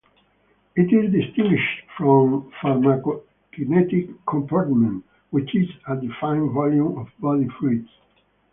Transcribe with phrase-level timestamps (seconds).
[0.75, 7.87] It is distinguished from pharmacokinetic compartment, which is a defined volume of body fluids.